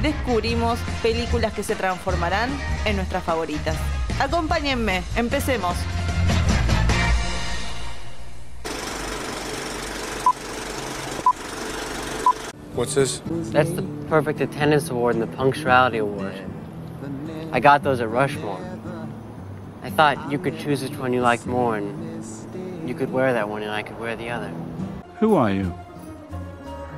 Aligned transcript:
descubrimos 0.00 0.78
películas 1.02 1.52
que 1.52 1.62
se 1.62 1.74
transformarán 1.74 2.50
en 2.84 2.96
nuestras 2.96 3.22
favoritas. 3.22 3.76
Acompáñenme, 4.20 5.02
empecemos. 5.16 5.76
What's 12.74 12.94
this? 12.94 13.20
That's 13.52 13.70
the 13.70 13.82
Perfect 14.08 14.40
Attendance 14.40 14.90
Award 14.90 15.16
and 15.16 15.22
the 15.22 15.36
Punctuality 15.36 15.98
Award. 15.98 16.34
I 17.52 17.60
got 17.60 17.82
those 17.82 18.00
at 18.00 18.08
Rushmore. 18.08 18.58
I 19.82 19.90
thought 19.90 20.30
you 20.30 20.38
could 20.38 20.58
choose 20.58 20.82
which 20.82 20.96
one 20.98 21.12
you 21.12 21.20
liked 21.20 21.46
more, 21.46 21.76
and 21.76 22.24
you 22.88 22.94
could 22.94 23.12
wear 23.12 23.32
that 23.34 23.48
one, 23.48 23.62
and 23.62 23.70
I 23.70 23.82
could 23.82 24.00
wear 24.00 24.16
the 24.16 24.30
other. 24.30 24.50
Who 25.20 25.34
are 25.34 25.50
you? 25.50 25.74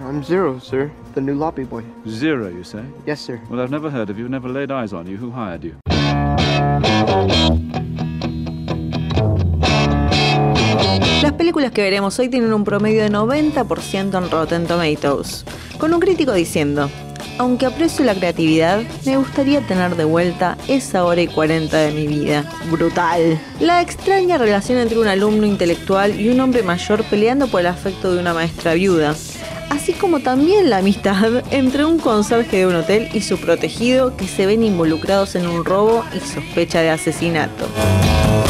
I'm 0.03 0.23
Zero, 0.23 0.59
sir. 0.61 0.91
The 1.15 1.21
new 1.21 1.35
lobby 1.35 1.65
boy. 1.65 1.83
Zero, 2.09 2.49
you 2.49 2.65
say? 2.65 2.83
Yes, 3.07 3.21
sir. 3.21 3.41
Well, 3.49 3.61
I've 3.61 3.71
never 3.71 3.91
heard 3.91 4.11
of 4.11 4.19
you, 4.19 4.29
never 4.29 4.49
laid 4.49 4.71
eyes 4.71 4.93
on 4.93 5.07
you. 5.07 5.17
Who 5.17 5.31
hired 5.31 5.63
you? 5.63 5.77
Las 11.23 11.33
películas 11.33 11.73
que 11.73 11.83
veremos 11.83 12.19
hoy 12.19 12.29
tienen 12.29 12.53
un 12.53 12.65
promedio 12.65 13.03
de 13.03 13.11
90% 13.11 14.19
en 14.19 14.31
Rotten 14.31 14.67
Tomatoes, 14.67 15.45
con 15.79 15.95
un 15.95 16.01
crítico 16.01 16.33
diciendo, 16.33 16.91
aunque 17.39 17.67
aprecio 17.67 18.05
la 18.05 18.15
creatividad, 18.15 18.83
me 19.05 19.17
gustaría 19.17 19.61
tener 19.67 19.97
de 19.97 20.05
vuelta 20.05 20.57
esa 20.69 21.05
hora 21.05 21.21
y 21.21 21.27
40 21.27 21.77
de 21.77 21.93
mi 21.93 22.07
vida. 22.07 22.45
Brutal. 22.71 23.41
La 23.59 23.81
extraña 23.81 24.39
relación 24.39 24.79
entre 24.79 24.99
un 24.99 25.09
alumno 25.09 25.47
intelectual 25.47 26.21
y 26.21 26.29
un 26.29 26.41
hombre 26.41 26.63
mayor 26.63 27.03
peleando 27.05 27.49
por 27.49 27.61
el 27.61 27.67
afecto 27.67 28.13
de 28.13 28.21
una 28.21 28.35
maestra 28.35 28.75
viuda. 28.75 29.15
Así 29.85 29.93
como 29.93 30.21
también 30.21 30.71
la 30.71 30.79
amistad 30.79 31.43
entre 31.51 31.85
un 31.85 31.99
conserje 31.99 32.57
de 32.57 32.67
un 32.67 32.75
hotel 32.75 33.11
y 33.13 33.21
su 33.21 33.37
protegido 33.37 34.17
que 34.17 34.27
se 34.27 34.47
ven 34.47 34.65
involucrados 34.65 35.35
en 35.35 35.47
un 35.47 35.63
robo 35.63 36.07
y 36.17 36.21
sospecha 36.21 36.81
de 36.81 36.89
asesinato. 36.89 37.67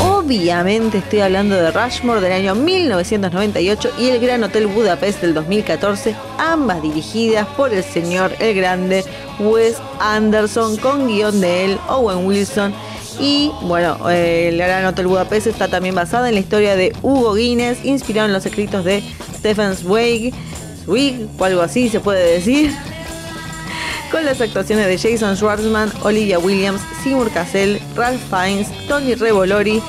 Obviamente 0.01 0.99
estoy 0.99 1.23
hablando 1.23 1.57
de 1.57 1.73
Rushmore 1.73 2.21
del 2.21 2.31
año 2.31 2.55
1998 2.55 3.95
y 3.99 4.11
el 4.11 4.21
Gran 4.21 4.45
Hotel 4.45 4.69
Budapest 4.69 5.23
del 5.23 5.35
2014, 5.35 6.15
ambas 6.39 6.81
dirigidas 6.83 7.49
por 7.57 7.75
el 7.75 7.83
señor 7.83 8.31
el 8.39 8.55
grande 8.55 9.05
Wes 9.41 9.79
Anderson 9.99 10.77
con 10.77 11.09
guion 11.09 11.41
de 11.41 11.65
él, 11.65 11.79
Owen 11.89 12.25
Wilson. 12.27 12.73
Y 13.19 13.51
bueno, 13.63 14.09
el 14.09 14.57
Gran 14.57 14.87
Hotel 14.87 15.09
Budapest 15.09 15.49
está 15.49 15.67
también 15.67 15.97
basada 15.97 16.29
en 16.29 16.35
la 16.35 16.41
historia 16.41 16.77
de 16.77 16.93
Hugo 17.03 17.35
Guinness, 17.35 17.85
inspirado 17.85 18.29
en 18.29 18.33
los 18.33 18.47
escritos 18.47 18.85
de 18.85 19.03
Stephen 19.37 19.75
Zweig, 19.75 20.33
O 20.87 21.45
algo 21.45 21.63
así 21.63 21.89
se 21.89 22.01
puede 22.01 22.35
decir 22.35 22.73
con 24.15 24.25
las 24.25 24.41
actuaciones 24.41 24.87
de 24.87 24.97
Jason 24.97 25.37
Schwartzman, 25.37 25.91
Olivia 26.03 26.39
Williams, 26.39 26.81
Seymour 27.03 27.33
Cassell, 27.33 27.81
Ralph 27.97 28.21
Fiennes, 28.31 28.69
Tony 28.87 29.17
Revolori, 29.17 29.83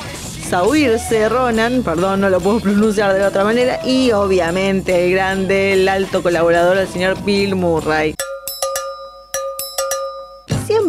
Saoirse 0.50 1.30
Ronan, 1.30 1.84
perdón, 1.84 2.22
no 2.22 2.32
lo 2.32 2.40
puedo 2.40 2.60
pronunciar 2.60 3.14
de 3.14 3.24
otra 3.24 3.44
manera, 3.44 3.80
y 3.86 4.12
obviamente 4.14 5.06
el 5.06 5.12
grande, 5.12 5.74
el 5.74 5.88
alto 5.88 6.24
colaborador, 6.24 6.78
el 6.78 6.88
señor 6.88 7.24
Bill 7.24 7.54
Murray. 7.54 8.15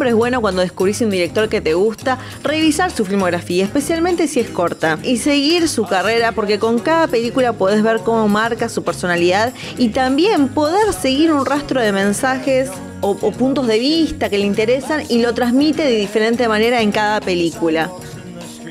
Es 0.07 0.15
bueno 0.15 0.39
cuando 0.39 0.61
descubrís 0.61 1.01
un 1.01 1.09
director 1.09 1.49
que 1.49 1.59
te 1.59 1.73
gusta, 1.73 2.17
revisar 2.41 2.91
su 2.91 3.03
filmografía, 3.03 3.65
especialmente 3.65 4.29
si 4.29 4.39
es 4.39 4.49
corta, 4.49 4.97
y 5.03 5.17
seguir 5.17 5.67
su 5.67 5.83
carrera 5.83 6.31
porque 6.31 6.59
con 6.59 6.79
cada 6.79 7.07
película 7.07 7.51
podés 7.51 7.83
ver 7.83 7.99
cómo 8.05 8.29
marca 8.29 8.69
su 8.69 8.85
personalidad 8.85 9.51
y 9.77 9.89
también 9.89 10.47
poder 10.47 10.93
seguir 10.93 11.33
un 11.33 11.45
rastro 11.45 11.81
de 11.81 11.91
mensajes 11.91 12.69
o, 13.01 13.17
o 13.19 13.31
puntos 13.31 13.67
de 13.67 13.79
vista 13.79 14.29
que 14.29 14.37
le 14.37 14.45
interesan 14.45 15.03
y 15.09 15.21
lo 15.21 15.33
transmite 15.33 15.83
de 15.83 15.97
diferente 15.97 16.47
manera 16.47 16.81
en 16.81 16.93
cada 16.93 17.19
película. 17.19 17.91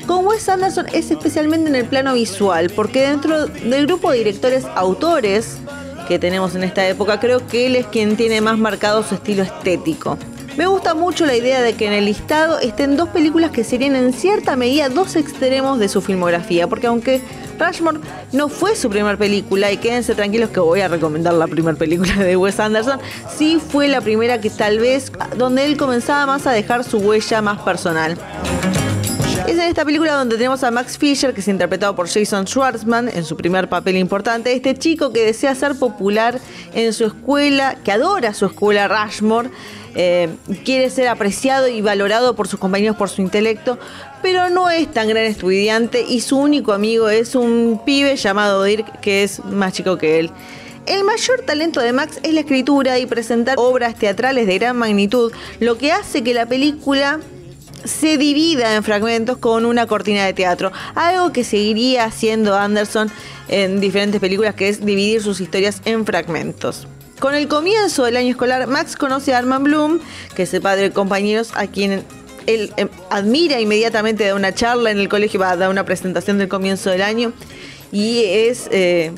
Con 0.07 0.25
Wes 0.25 0.49
Anderson 0.49 0.87
es 0.91 1.11
especialmente 1.11 1.69
en 1.69 1.75
el 1.75 1.85
plano 1.85 2.15
visual, 2.15 2.71
porque 2.75 3.01
dentro 3.01 3.45
del 3.45 3.85
grupo 3.85 4.09
de 4.09 4.17
directores 4.17 4.65
autores 4.73 5.57
que 6.07 6.17
tenemos 6.17 6.55
en 6.55 6.63
esta 6.63 6.87
época, 6.87 7.19
creo 7.19 7.45
que 7.45 7.67
él 7.67 7.75
es 7.75 7.85
quien 7.85 8.17
tiene 8.17 8.41
más 8.41 8.57
marcado 8.57 9.03
su 9.03 9.13
estilo 9.13 9.43
estético. 9.43 10.17
Me 10.57 10.65
gusta 10.65 10.95
mucho 10.95 11.27
la 11.27 11.35
idea 11.35 11.61
de 11.61 11.73
que 11.73 11.85
en 11.85 11.93
el 11.93 12.05
listado 12.05 12.57
estén 12.57 12.97
dos 12.97 13.09
películas 13.09 13.51
que 13.51 13.63
serían 13.63 13.95
en 13.95 14.11
cierta 14.11 14.55
medida 14.55 14.89
dos 14.89 15.15
extremos 15.15 15.77
de 15.77 15.87
su 15.87 16.01
filmografía, 16.01 16.67
porque 16.67 16.87
aunque 16.87 17.21
Rushmore 17.59 17.99
no 18.31 18.49
fue 18.49 18.75
su 18.75 18.89
primera 18.89 19.15
película, 19.17 19.71
y 19.71 19.77
quédense 19.77 20.15
tranquilos 20.15 20.49
que 20.49 20.59
voy 20.59 20.81
a 20.81 20.87
recomendar 20.87 21.35
la 21.35 21.45
primera 21.45 21.77
película 21.77 22.15
de 22.15 22.35
Wes 22.35 22.59
Anderson, 22.59 22.99
sí 23.37 23.61
fue 23.65 23.87
la 23.87 24.01
primera 24.01 24.41
que 24.41 24.49
tal 24.49 24.79
vez 24.79 25.11
donde 25.37 25.63
él 25.63 25.77
comenzaba 25.77 26.25
más 26.25 26.47
a 26.47 26.51
dejar 26.51 26.83
su 26.83 26.97
huella 26.97 27.39
más 27.43 27.61
personal. 27.61 28.17
Es 29.45 29.53
en 29.53 29.61
esta 29.61 29.85
película 29.85 30.13
donde 30.13 30.37
tenemos 30.37 30.63
a 30.63 30.71
Max 30.71 30.97
Fisher, 30.97 31.33
que 31.33 31.41
es 31.41 31.47
interpretado 31.47 31.95
por 31.95 32.09
Jason 32.09 32.47
Schwartzman 32.47 33.07
en 33.07 33.23
su 33.23 33.37
primer 33.37 33.69
papel 33.69 33.95
importante. 33.95 34.51
Este 34.51 34.75
chico 34.75 35.13
que 35.13 35.23
desea 35.23 35.55
ser 35.55 35.75
popular 35.75 36.39
en 36.73 36.91
su 36.91 37.05
escuela, 37.05 37.75
que 37.83 37.91
adora 37.93 38.33
su 38.33 38.47
escuela 38.47 38.87
Rushmore, 38.89 39.49
eh, 39.99 40.29
quiere 40.63 40.91
ser 40.91 41.07
apreciado 41.07 41.67
y 41.67 41.81
valorado 41.81 42.35
por 42.35 42.47
sus 42.47 42.59
compañeros 42.59 42.95
por 42.95 43.09
su 43.09 43.23
intelecto, 43.23 43.79
pero 44.21 44.47
no 44.51 44.69
es 44.69 44.91
tan 44.91 45.09
gran 45.09 45.23
estudiante 45.23 46.05
y 46.07 46.21
su 46.21 46.37
único 46.37 46.73
amigo 46.73 47.09
es 47.09 47.33
un 47.33 47.81
pibe 47.83 48.15
llamado 48.15 48.63
Dirk, 48.63 48.99
que 48.99 49.23
es 49.23 49.43
más 49.43 49.73
chico 49.73 49.97
que 49.97 50.19
él. 50.19 50.29
El 50.85 51.03
mayor 51.03 51.41
talento 51.41 51.81
de 51.81 51.93
Max 51.93 52.19
es 52.21 52.31
la 52.31 52.41
escritura 52.41 52.99
y 52.99 53.07
presentar 53.07 53.55
obras 53.57 53.95
teatrales 53.95 54.45
de 54.45 54.59
gran 54.59 54.77
magnitud, 54.77 55.33
lo 55.59 55.79
que 55.79 55.91
hace 55.91 56.23
que 56.23 56.35
la 56.35 56.45
película 56.45 57.19
se 57.83 58.19
divida 58.19 58.75
en 58.75 58.83
fragmentos 58.83 59.37
con 59.37 59.65
una 59.65 59.87
cortina 59.87 60.27
de 60.27 60.33
teatro, 60.33 60.71
algo 60.93 61.33
que 61.33 61.43
seguiría 61.43 62.05
haciendo 62.05 62.55
Anderson 62.55 63.09
en 63.47 63.79
diferentes 63.79 64.21
películas, 64.21 64.53
que 64.53 64.69
es 64.69 64.85
dividir 64.85 65.23
sus 65.23 65.41
historias 65.41 65.81
en 65.85 66.05
fragmentos. 66.05 66.87
Con 67.19 67.33
el 67.33 67.47
comienzo 67.47 68.03
del 68.03 68.15
año 68.17 68.29
escolar, 68.29 68.67
Max 68.67 68.95
conoce 68.95 69.33
a 69.33 69.39
Arman 69.39 69.63
Bloom, 69.63 69.99
que 70.35 70.43
es 70.43 70.53
el 70.53 70.61
padre 70.61 70.83
de 70.83 70.91
compañeros 70.91 71.51
a 71.55 71.65
quien 71.65 72.03
él 72.45 72.71
eh, 72.77 72.87
admira 73.09 73.59
inmediatamente 73.59 74.23
de 74.23 74.33
una 74.33 74.53
charla 74.53 74.91
en 74.91 74.99
el 74.99 75.09
colegio, 75.09 75.39
va 75.39 75.51
a 75.51 75.57
dar 75.57 75.69
una 75.69 75.83
presentación 75.83 76.37
del 76.37 76.47
comienzo 76.47 76.91
del 76.91 77.01
año. 77.01 77.33
Y 77.91 78.23
es 78.23 78.67
eh, 78.71 79.11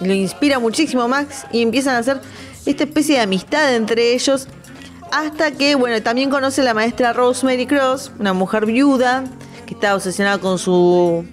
lo 0.00 0.12
inspira 0.12 0.58
muchísimo 0.58 1.08
Max 1.08 1.44
y 1.52 1.62
empiezan 1.62 1.96
a 1.96 1.98
hacer 1.98 2.20
esta 2.66 2.84
especie 2.84 3.16
de 3.16 3.22
amistad 3.22 3.74
entre 3.74 4.14
ellos 4.14 4.46
hasta 5.10 5.50
que, 5.50 5.74
bueno, 5.74 6.00
también 6.02 6.30
conoce 6.30 6.60
a 6.60 6.64
la 6.64 6.74
maestra 6.74 7.12
Rosemary 7.12 7.66
Cross, 7.66 8.12
una 8.20 8.32
mujer 8.32 8.64
viuda 8.64 9.24
que 9.66 9.74
está 9.74 9.96
obsesionada 9.96 10.38
con 10.38 10.58
su 10.58 11.26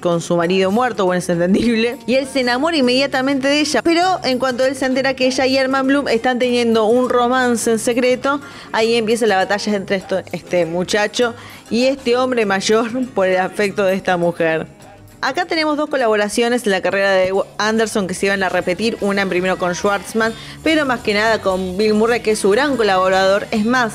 con 0.00 0.20
su 0.20 0.36
marido 0.36 0.70
muerto, 0.70 1.04
bueno, 1.04 1.18
es 1.18 1.28
entendible. 1.28 1.98
Y 2.06 2.14
él 2.14 2.26
se 2.26 2.40
enamora 2.40 2.76
inmediatamente 2.76 3.48
de 3.48 3.60
ella. 3.60 3.82
Pero 3.82 4.20
en 4.24 4.38
cuanto 4.38 4.64
él 4.64 4.74
se 4.74 4.86
entera 4.86 5.14
que 5.14 5.26
ella 5.26 5.46
y 5.46 5.56
Herman 5.56 5.86
Bloom 5.86 6.08
están 6.08 6.38
teniendo 6.38 6.86
un 6.86 7.08
romance 7.08 7.70
en 7.70 7.78
secreto, 7.78 8.40
ahí 8.72 8.94
empieza 8.94 9.26
la 9.26 9.36
batalla 9.36 9.74
entre 9.74 10.02
este 10.32 10.66
muchacho 10.66 11.34
y 11.70 11.86
este 11.86 12.16
hombre 12.16 12.46
mayor 12.46 12.90
por 13.14 13.26
el 13.28 13.38
afecto 13.38 13.84
de 13.84 13.94
esta 13.94 14.16
mujer. 14.16 14.66
Acá 15.22 15.44
tenemos 15.44 15.76
dos 15.76 15.90
colaboraciones 15.90 16.64
en 16.64 16.72
la 16.72 16.80
carrera 16.80 17.12
de 17.12 17.30
Anderson 17.58 18.06
que 18.06 18.14
se 18.14 18.26
iban 18.26 18.42
a 18.42 18.48
repetir, 18.48 18.96
una 19.02 19.26
primero 19.26 19.58
con 19.58 19.74
Schwartzman, 19.74 20.32
pero 20.64 20.86
más 20.86 21.00
que 21.00 21.12
nada 21.12 21.42
con 21.42 21.76
Bill 21.76 21.92
Murray, 21.92 22.20
que 22.20 22.30
es 22.30 22.38
su 22.38 22.48
gran 22.48 22.78
colaborador. 22.78 23.46
Es 23.50 23.66
más, 23.66 23.92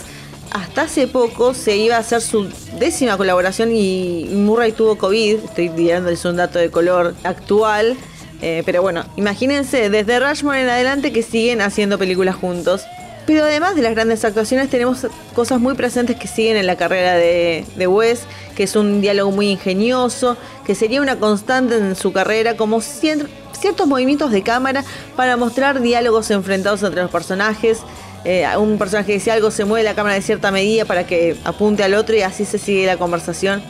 hasta 0.52 0.84
hace 0.84 1.08
poco 1.08 1.54
se 1.54 1.78
iba 1.78 1.96
a 1.96 2.00
hacer 2.00 2.22
su 2.22 2.50
décima 2.80 3.18
colaboración 3.18 3.72
y 3.76 4.30
Murray 4.32 4.72
tuvo 4.72 4.98
COVID, 4.98 5.46
estoy 5.46 5.70
dándoles 5.70 6.24
un 6.26 6.38
dato 6.38 6.60
de 6.60 6.72
color 6.72 7.16
actual, 7.24 7.98
eh, 8.42 8.64
pero 8.66 8.82
bueno, 8.82 9.06
imagínense, 9.16 9.90
desde 9.90 10.20
Rushmore 10.20 10.62
en 10.62 10.70
adelante 10.70 11.12
que 11.12 11.24
siguen 11.24 11.62
haciendo 11.62 11.98
películas 11.98 12.36
juntos. 12.36 12.84
Pero 13.26 13.44
además 13.44 13.76
de 13.76 13.82
las 13.82 13.96
grandes 13.96 14.24
actuaciones 14.24 14.70
tenemos 14.70 15.08
cosas 15.34 15.60
muy 15.60 15.74
presentes 15.74 16.16
que 16.16 16.28
siguen 16.28 16.58
en 16.58 16.68
la 16.68 16.76
carrera 16.76 17.16
de, 17.16 17.66
de 17.76 17.88
Wes, 17.88 18.22
que 18.56 18.64
es 18.64 18.76
un 18.76 19.02
diálogo 19.02 19.32
muy 19.32 19.50
ingenioso, 19.50 20.38
que 20.64 20.76
sería 20.76 21.02
una 21.02 21.16
constante 21.16 21.76
en 21.76 21.96
su 21.96 22.14
carrera, 22.14 22.56
como 22.56 22.82
ciertos 22.82 23.88
movimientos 23.88 24.32
de 24.32 24.44
cámara 24.44 24.84
para 25.16 25.38
mostrar 25.38 25.82
diálogos 25.82 26.30
enfrentados 26.30 26.84
entre 26.84 27.02
los 27.02 27.10
personajes. 27.10 27.80
Eh, 28.26 28.46
un 28.58 28.80
personaje 28.80 29.14
dice 29.14 29.32
algo, 29.32 29.52
se 29.52 29.66
mueve 29.66 29.84
la 29.84 29.94
cámara 29.94 30.16
de 30.16 30.22
cierta 30.22 30.50
medida 30.50 30.84
para 30.86 31.06
que 31.06 31.38
apunte 31.44 31.84
al 31.84 31.94
otro 31.94 32.16
y 32.16 32.22
así 32.22 32.44
se 32.44 32.58
sigue 32.58 32.88
la 32.88 32.98
conversación. 32.98 33.62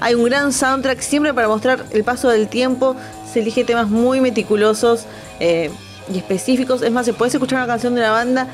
Hay 0.00 0.14
un 0.14 0.24
gran 0.24 0.52
soundtrack 0.52 1.00
siempre 1.00 1.34
para 1.34 1.46
mostrar 1.46 1.84
el 1.90 2.04
paso 2.04 2.30
del 2.30 2.48
tiempo. 2.48 2.96
Se 3.30 3.40
elige 3.40 3.64
temas 3.64 3.88
muy 3.88 4.20
meticulosos 4.20 5.04
eh, 5.40 5.70
y 6.12 6.16
específicos. 6.16 6.80
Es 6.80 6.90
más, 6.90 7.04
se 7.04 7.12
puedes 7.12 7.34
escuchar 7.34 7.58
una 7.58 7.66
canción 7.66 7.94
de 7.94 8.00
una 8.00 8.10
banda 8.10 8.48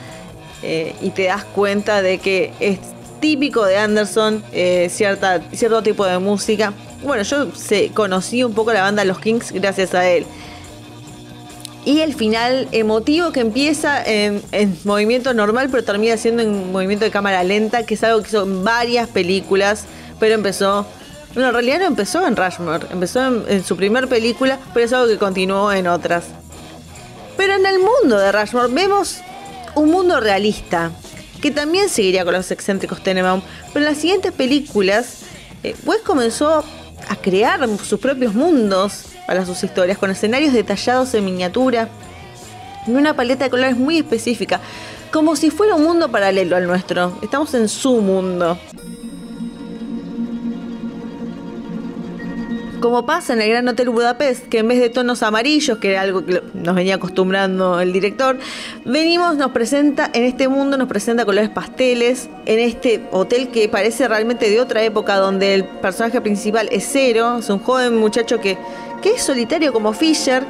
eh, 0.63 0.97
y 1.01 1.11
te 1.11 1.25
das 1.25 1.45
cuenta 1.45 2.03
de 2.03 2.19
que 2.19 2.53
es 2.59 2.81
típico 3.21 3.65
de 3.65 3.77
Anderson 3.77 4.43
cierta, 4.89 5.41
cierto 5.53 5.83
tipo 5.83 6.05
de 6.05 6.19
música. 6.19 6.73
Bueno, 7.05 7.23
yo 7.23 7.53
sé, 7.55 7.91
conocí 7.95 8.43
un 8.43 8.55
poco 8.55 8.73
la 8.73 8.83
banda 8.83 9.05
Los 9.05 9.21
Kings 9.21 9.53
gracias 9.53 9.95
a 9.95 10.09
él. 10.09 10.27
Y 11.85 12.01
el 12.01 12.15
final 12.15 12.69
emotivo 12.73 13.31
que 13.31 13.41
empieza 13.41 14.03
en, 14.03 14.43
en, 14.53 14.77
movimiento 14.85 15.35
normal, 15.35 15.69
pero 15.71 15.85
termina 15.85 16.17
siendo 16.17 16.43
en 16.43 16.73
movimiento 16.73 17.05
de 17.05 17.11
cámara 17.11 17.45
lenta, 17.45 17.85
que 17.85 17.95
es 17.95 18.03
algo 18.05 18.23
que 18.23 18.29
hizo 18.29 18.45
en 18.45 18.65
varias 18.65 19.09
películas, 19.09 19.85
pero 20.19 20.35
empezó. 20.35 20.87
Bueno, 21.35 21.49
en 21.49 21.55
realidad 21.55 21.81
no 21.81 21.87
empezó 21.87 22.27
en 22.27 22.37
Rushmore, 22.37 22.87
empezó 22.91 23.27
en, 23.27 23.45
en 23.49 23.65
su 23.65 23.77
primer 23.77 24.09
película, 24.09 24.59
pero 24.73 24.87
es 24.87 24.93
algo 24.93 25.09
que 25.09 25.19
continuó 25.19 25.73
en 25.73 25.89
otras. 25.89 26.25
Pero 27.37 27.55
en 27.55 27.67
el 27.67 27.81
mundo 27.81 28.19
de 28.19 28.33
Rushmore 28.33 28.73
vemos 28.73 29.19
un 29.75 29.91
mundo 29.91 30.21
realista, 30.21 30.93
que 31.43 31.51
también 31.51 31.89
seguiría 31.89 32.25
con 32.25 32.33
los 32.33 32.51
excéntricos 32.51 33.03
Tenenbaum, 33.03 33.43
pero 33.73 33.85
en 33.85 33.93
las 33.93 34.01
siguientes 34.01 34.33
películas, 34.33 35.19
eh, 35.63 35.75
Wes 35.85 36.01
comenzó 36.03 36.65
a 37.09 37.17
crear 37.17 37.69
sus 37.79 38.01
propios 38.01 38.35
mundos 38.35 39.14
para 39.27 39.45
sus 39.47 39.63
historias, 39.65 39.99
con 39.99 40.11
escenarios 40.11 40.53
detallados 40.53 41.15
en 41.15 41.25
miniatura, 41.25 41.89
en 42.87 42.97
una 42.97 43.15
paleta 43.15 43.45
de 43.45 43.51
colores 43.51 43.77
muy 43.77 43.99
específica, 43.99 44.61
como 45.11 45.37
si 45.37 45.51
fuera 45.51 45.77
un 45.77 45.85
mundo 45.85 46.11
paralelo 46.11 46.57
al 46.57 46.67
nuestro. 46.67 47.17
Estamos 47.23 47.55
en 47.55 47.69
su 47.69 48.01
mundo. 48.01 48.59
Como 52.81 53.07
pasa 53.07 53.33
en 53.33 53.41
el 53.41 53.49
Gran 53.49 53.67
Hotel 53.67 53.89
Budapest, 53.89 54.47
que 54.49 54.59
en 54.59 54.69
vez 54.69 54.79
de 54.79 54.91
tonos 54.91 55.23
amarillos, 55.23 55.79
que 55.79 55.93
era 55.93 56.03
algo 56.03 56.27
que 56.27 56.43
nos 56.53 56.75
venía 56.75 56.97
acostumbrando 56.97 57.81
el 57.81 57.95
director, 57.95 58.37
venimos, 58.85 59.39
nos 59.39 59.53
presenta, 59.53 60.11
en 60.13 60.25
este 60.25 60.49
mundo 60.49 60.77
nos 60.77 60.87
presenta 60.87 61.25
colores 61.25 61.49
pasteles, 61.49 62.29
en 62.45 62.59
este 62.59 63.07
hotel 63.11 63.49
que 63.49 63.71
parece 63.71 64.07
realmente 64.07 64.51
de 64.51 64.61
otra 64.61 64.83
época, 64.83 65.17
donde 65.17 65.55
el 65.55 65.65
personaje 65.65 66.21
principal 66.21 66.69
es 66.71 66.87
cero, 66.93 67.39
es 67.39 67.49
un 67.49 67.59
joven 67.59 67.97
muchacho 67.97 68.39
que, 68.39 68.59
que 69.05 69.11
es 69.11 69.23
solitario 69.23 69.71
como 69.75 69.93
Fisher, 69.93 70.47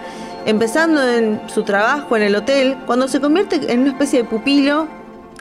empezando 0.46 1.04
en 1.04 1.40
su 1.48 1.64
trabajo 1.64 2.16
en 2.16 2.22
el 2.22 2.36
hotel, 2.36 2.76
cuando 2.86 3.08
se 3.08 3.20
convierte 3.20 3.56
en 3.72 3.80
una 3.80 3.90
especie 3.90 4.22
de 4.22 4.28
pupilo 4.28 4.86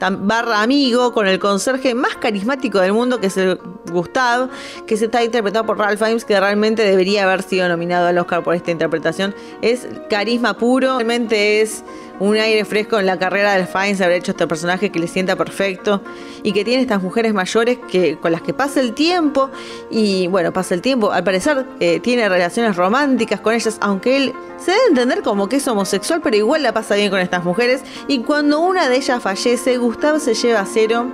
barra 0.00 0.62
amigo 0.62 1.12
con 1.12 1.28
el 1.28 1.38
conserje 1.38 1.94
más 1.94 2.16
carismático 2.16 2.80
del 2.80 2.92
mundo, 2.92 3.20
que 3.20 3.28
es 3.28 3.36
el 3.36 3.60
Gustav, 3.92 4.50
que 4.84 4.96
se 4.96 5.04
está 5.04 5.22
interpretado 5.22 5.64
por 5.64 5.78
Ralph 5.78 6.00
Fiennes, 6.00 6.24
que 6.24 6.38
realmente 6.40 6.82
debería 6.82 7.22
haber 7.22 7.42
sido 7.42 7.68
nominado 7.68 8.08
al 8.08 8.18
Oscar 8.18 8.42
por 8.42 8.56
esta 8.56 8.72
interpretación. 8.72 9.32
Es 9.62 9.86
carisma 10.10 10.54
puro, 10.58 10.96
realmente 10.96 11.62
es 11.62 11.84
un 12.20 12.36
aire 12.36 12.64
fresco 12.64 12.98
en 12.98 13.06
la 13.06 13.18
carrera 13.18 13.54
del 13.54 13.66
Fiennes 13.66 14.00
haber 14.00 14.18
hecho 14.18 14.32
este 14.32 14.46
personaje 14.46 14.90
que 14.90 14.98
le 14.98 15.08
sienta 15.08 15.36
perfecto 15.36 16.02
y 16.42 16.52
que 16.52 16.64
tiene 16.64 16.82
estas 16.82 17.02
mujeres 17.02 17.34
mayores 17.34 17.78
que 17.90 18.16
con 18.16 18.32
las 18.32 18.42
que 18.42 18.54
pasa 18.54 18.80
el 18.80 18.92
tiempo 18.92 19.50
y 19.90 20.26
bueno, 20.28 20.52
pasa 20.52 20.74
el 20.74 20.82
tiempo, 20.82 21.12
al 21.12 21.24
parecer 21.24 21.66
eh, 21.80 22.00
tiene 22.00 22.28
relaciones 22.28 22.76
románticas 22.76 23.40
con 23.40 23.54
ellas, 23.54 23.78
aunque 23.80 24.16
él 24.16 24.32
se 24.58 24.70
debe 24.70 24.82
entender 24.88 25.22
como 25.22 25.48
que 25.48 25.56
es 25.56 25.68
homosexual, 25.68 26.20
pero 26.22 26.36
igual 26.36 26.62
la 26.62 26.72
pasa 26.72 26.94
bien 26.94 27.10
con 27.10 27.20
estas 27.20 27.44
mujeres 27.44 27.82
y 28.08 28.20
cuando 28.20 28.60
una 28.60 28.88
de 28.88 28.96
ellas 28.96 29.22
fallece, 29.22 29.76
Gustav 29.78 30.20
se 30.20 30.34
lleva 30.34 30.60
a 30.60 30.66
cero 30.66 31.06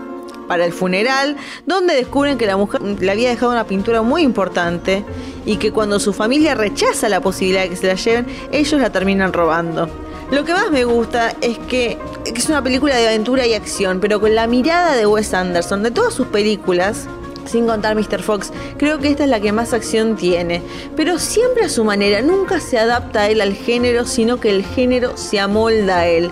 para 0.51 0.65
el 0.65 0.73
funeral, 0.73 1.37
donde 1.65 1.95
descubren 1.95 2.37
que 2.37 2.45
la 2.45 2.57
mujer 2.57 2.83
le 2.83 3.11
había 3.11 3.29
dejado 3.29 3.53
una 3.53 3.69
pintura 3.69 4.03
muy 4.03 4.23
importante 4.23 5.05
y 5.47 5.59
que 5.59 5.71
cuando 5.71 6.01
su 6.01 6.13
familia 6.13 6.57
rechaza 6.57 7.09
la 7.09 7.21
posibilidad 7.21 7.63
de 7.63 7.69
que 7.69 7.77
se 7.77 7.87
la 7.87 7.95
lleven, 7.95 8.27
ellos 8.51 8.81
la 8.81 8.91
terminan 8.91 9.33
robando. 9.33 9.89
Lo 10.31 10.45
que 10.45 10.53
más 10.53 10.71
me 10.71 10.85
gusta 10.85 11.35
es 11.41 11.59
que 11.59 11.99
es 12.25 12.49
una 12.49 12.63
película 12.63 12.95
de 12.95 13.09
aventura 13.09 13.49
y 13.49 13.55
acción, 13.55 13.99
pero 13.99 14.21
con 14.21 14.37
la 14.37 14.47
mirada 14.47 14.95
de 14.95 15.05
Wes 15.05 15.35
Anderson. 15.35 15.83
De 15.83 15.91
todas 15.91 16.15
sus 16.15 16.29
películas, 16.29 17.09
sin 17.47 17.67
contar 17.67 17.97
Mr. 17.97 18.23
Fox, 18.23 18.53
creo 18.77 19.01
que 19.01 19.09
esta 19.09 19.25
es 19.25 19.31
la 19.31 19.41
que 19.41 19.51
más 19.51 19.73
acción 19.73 20.15
tiene. 20.15 20.63
Pero 20.95 21.19
siempre 21.19 21.65
a 21.65 21.69
su 21.69 21.83
manera, 21.83 22.23
nunca 22.23 22.61
se 22.61 22.79
adapta 22.79 23.23
a 23.23 23.29
él 23.29 23.41
al 23.41 23.55
género, 23.55 24.07
sino 24.07 24.39
que 24.39 24.51
el 24.51 24.65
género 24.65 25.17
se 25.17 25.41
amolda 25.41 25.99
a 25.99 26.07
él. 26.07 26.31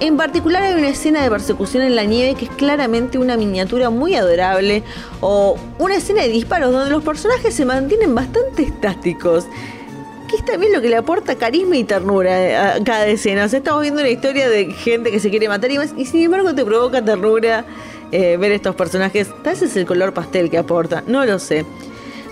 En 0.00 0.16
particular 0.16 0.64
hay 0.64 0.74
una 0.74 0.88
escena 0.88 1.22
de 1.22 1.30
persecución 1.30 1.84
en 1.84 1.94
la 1.94 2.04
nieve 2.04 2.36
que 2.36 2.46
es 2.46 2.50
claramente 2.52 3.18
una 3.18 3.36
miniatura 3.36 3.88
muy 3.88 4.16
adorable 4.16 4.82
o 5.20 5.56
una 5.78 5.96
escena 5.96 6.22
de 6.22 6.28
disparos 6.28 6.72
donde 6.72 6.90
los 6.90 7.04
personajes 7.04 7.54
se 7.54 7.64
mantienen 7.64 8.14
bastante 8.16 8.64
estáticos 8.64 9.46
que 10.28 10.36
es 10.36 10.44
también 10.44 10.72
lo 10.72 10.80
que 10.80 10.88
le 10.88 10.96
aporta 10.96 11.34
carisma 11.36 11.76
y 11.76 11.84
ternura 11.84 12.74
a 12.74 12.84
cada 12.84 13.06
escena. 13.06 13.46
O 13.46 13.48
sea, 13.48 13.58
estamos 13.58 13.82
viendo 13.82 14.00
una 14.00 14.10
historia 14.10 14.48
de 14.48 14.66
gente 14.72 15.10
que 15.10 15.18
se 15.18 15.30
quiere 15.30 15.48
matar 15.48 15.70
y 15.70 16.04
sin 16.04 16.22
embargo 16.22 16.54
te 16.54 16.64
provoca 16.64 17.04
ternura 17.04 17.64
eh, 18.12 18.36
ver 18.36 18.52
estos 18.52 18.74
personajes. 18.74 19.28
Tal 19.42 19.54
vez 19.54 19.62
es 19.62 19.76
el 19.76 19.86
color 19.86 20.14
pastel 20.14 20.50
que 20.50 20.58
aporta, 20.58 21.02
no 21.06 21.24
lo 21.24 21.38
sé. 21.38 21.64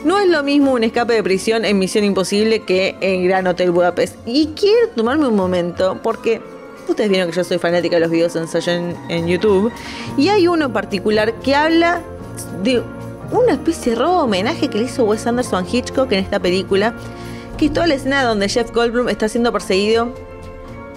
No 0.05 0.19
es 0.21 0.29
lo 0.29 0.43
mismo 0.43 0.73
un 0.73 0.85
escape 0.85 1.15
de 1.15 1.23
prisión 1.23 1.65
en 1.65 1.79
Misión 1.79 2.05
Imposible 2.05 2.63
que 2.63 2.97
en 3.01 3.25
Gran 3.25 3.47
Hotel 3.47 3.73
Budapest. 3.73 4.17
Y 4.25 4.49
quiero 4.55 4.89
tomarme 4.95 5.27
un 5.27 5.35
momento 5.35 5.99
porque 6.03 6.41
ustedes 6.89 7.11
vieron 7.11 7.29
que 7.29 7.37
yo 7.37 7.45
soy 7.45 7.59
fanática 7.59 7.97
de 7.97 8.01
los 8.01 8.11
videos 8.11 8.37
ensayo 8.37 8.73
en, 8.73 9.27
YouTube. 9.27 9.73
Y 10.17 10.29
hay 10.29 10.47
uno 10.47 10.67
en 10.67 10.73
particular 10.73 11.35
que 11.41 11.55
habla 11.55 12.03
de 12.63 12.83
una 13.33 13.53
especie 13.53 13.93
de 13.93 13.99
robo 13.99 14.23
homenaje 14.23 14.69
que 14.69 14.79
le 14.79 14.85
hizo 14.85 15.05
Wes 15.05 15.27
Anderson 15.27 15.67
Hitchcock 15.71 16.13
en 16.13 16.21
esta 16.21 16.39
película 16.39 16.95
que 17.57 17.67
es 17.67 17.73
toda 17.73 17.87
la 17.87 17.95
escena 17.95 18.23
donde 18.25 18.49
Jeff 18.49 18.71
Goldblum 18.73 19.09
está 19.09 19.29
siendo 19.29 19.53
perseguido 19.53 20.13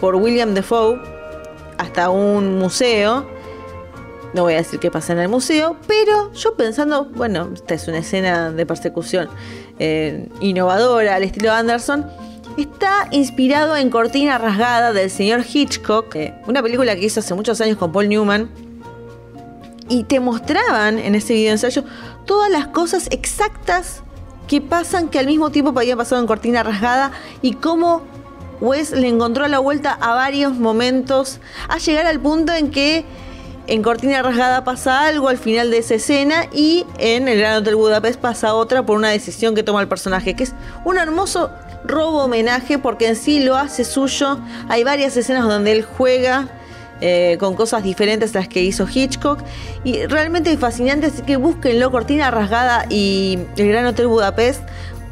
por 0.02 0.16
William 0.16 0.54
Defoe 0.54 1.00
hasta 1.78 2.10
un 2.10 2.58
museo. 2.58 3.26
No 4.34 4.44
voy 4.44 4.54
a 4.54 4.58
decir 4.58 4.80
qué 4.80 4.92
pasa 4.92 5.14
en 5.14 5.20
el 5.20 5.30
museo, 5.30 5.78
pero 5.88 6.32
yo 6.34 6.56
pensando, 6.56 7.06
bueno, 7.06 7.50
esta 7.54 7.74
es 7.74 7.88
una 7.88 8.00
escena 8.00 8.52
de 8.52 8.66
persecución 8.66 9.30
eh, 9.80 10.28
innovadora 10.40 11.16
al 11.16 11.24
estilo 11.24 11.52
Anderson. 11.52 12.06
Está 12.58 13.08
inspirado 13.12 13.78
en 13.78 13.90
Cortina 13.90 14.38
Rasgada 14.38 14.92
del 14.92 15.10
señor 15.10 15.46
Hitchcock, 15.52 16.16
una 16.48 16.62
película 16.62 16.96
que 16.96 17.06
hizo 17.06 17.22
hace 17.22 17.34
muchos 17.34 17.62
años 17.62 17.78
con 17.78 17.92
Paul 17.92 18.10
Newman. 18.10 18.50
Y 19.88 20.04
te 20.04 20.20
mostraban 20.20 21.00
en 21.00 21.16
ese 21.16 21.34
video 21.34 21.54
ensayo 21.54 21.84
todas 22.26 22.52
las 22.52 22.68
cosas 22.68 23.08
exactas 23.10 24.04
que 24.50 24.60
pasan 24.62 25.10
que 25.10 25.20
al 25.20 25.28
mismo 25.28 25.52
tiempo 25.52 25.72
había 25.80 25.96
pasado 25.96 26.20
en 26.20 26.28
Cortina 26.28 26.64
Rasgada 26.64 27.12
y 27.44 27.54
cómo 27.54 28.02
Wes 28.60 28.92
le 28.92 29.08
encontró 29.08 29.48
la 29.48 29.60
vuelta 29.60 29.94
a 29.94 30.16
varios 30.16 30.54
momentos 30.54 31.40
a 31.70 31.78
llegar 31.78 32.08
al 32.08 32.20
punto 32.20 32.52
en 32.52 32.72
que 32.72 33.06
en 33.68 33.84
Cortina 33.84 34.24
Rasgada 34.24 34.64
pasa 34.64 35.06
algo 35.06 35.30
al 35.30 35.38
final 35.38 35.70
de 35.70 35.78
esa 35.78 35.94
escena 35.94 36.48
y 36.52 36.88
en 36.98 37.28
El 37.28 37.38
Gran 37.38 37.58
Hotel 37.58 37.76
Budapest 37.76 38.20
pasa 38.20 38.56
otra 38.56 38.84
por 38.84 38.98
una 38.98 39.10
decisión 39.10 39.54
que 39.54 39.62
toma 39.62 39.82
el 39.82 39.88
personaje, 39.88 40.36
que 40.36 40.46
es 40.46 40.56
un 40.84 40.98
hermoso 40.98 41.52
robo 41.86 42.24
homenaje 42.24 42.80
porque 42.80 43.08
en 43.08 43.16
sí 43.16 43.42
lo 43.42 43.56
hace 43.56 43.86
suyo. 43.86 44.40
Hay 44.68 44.84
varias 44.84 45.16
escenas 45.16 45.48
donde 45.48 45.74
él 45.74 45.86
juega 45.86 46.48
eh, 47.02 47.38
con 47.40 47.56
cosas 47.56 47.84
diferentes 47.84 48.36
a 48.36 48.40
las 48.40 48.48
que 48.48 48.64
hizo 48.64 48.88
Hitchcock. 48.92 49.40
Y 49.84 50.06
realmente 50.06 50.56
fascinante, 50.58 51.08
así 51.08 51.22
que 51.22 51.38
búsquenlo, 51.38 51.92
Cortina 51.92 52.32
Rasgada 52.32 52.86
y 52.90 53.40
El 53.58 53.70
Gran 53.70 53.86
Hotel 53.86 54.08
Budapest, 54.08 54.62